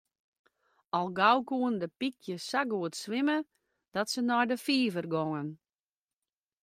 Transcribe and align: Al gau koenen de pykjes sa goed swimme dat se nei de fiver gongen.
Al 0.99 1.09
gau 1.19 1.39
koenen 1.51 1.77
de 1.83 1.89
pykjes 1.99 2.43
sa 2.49 2.61
goed 2.71 2.93
swimme 3.03 3.37
dat 3.93 4.07
se 4.11 4.21
nei 4.29 4.45
de 4.51 4.57
fiver 4.67 5.05
gongen. 5.13 5.49